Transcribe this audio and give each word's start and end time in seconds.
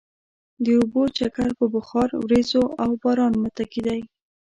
د 0.63 0.65
اوبو 0.79 1.03
چکر 1.17 1.49
په 1.59 1.65
بخار، 1.75 2.09
ورېځو 2.25 2.63
او 2.81 2.89
باران 3.01 3.33
متکي 3.43 3.81
دی. 3.87 3.99